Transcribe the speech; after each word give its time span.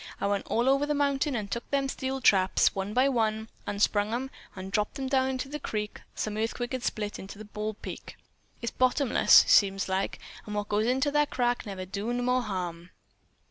"I 0.19 0.25
went 0.25 0.47
all 0.47 0.67
over 0.67 0.87
the 0.87 0.95
mountain 0.95 1.35
an' 1.35 1.43
I 1.43 1.47
took 1.47 1.69
them 1.69 1.87
steel 1.87 2.21
traps, 2.21 2.73
one 2.73 2.91
by 2.91 3.07
one, 3.07 3.49
unsprung 3.67 4.15
'em 4.15 4.31
and 4.55 4.71
dropped 4.71 4.97
'em 4.97 5.05
down 5.07 5.29
into 5.29 5.47
that 5.49 5.61
crack 5.61 6.01
some 6.15 6.37
earthquake 6.37 6.71
had 6.71 6.81
split 6.83 7.19
into 7.19 7.45
Bald 7.45 7.79
Peak. 7.83 8.17
It's 8.63 8.71
bottomless, 8.71 9.45
seems 9.47 9.87
like, 9.87 10.17
an' 10.47 10.55
what 10.55 10.69
goes 10.69 10.87
into 10.87 11.11
that 11.11 11.29
crack 11.29 11.67
never 11.67 11.85
does 11.85 12.15
no 12.15 12.23
more 12.23 12.41
harm. 12.41 12.89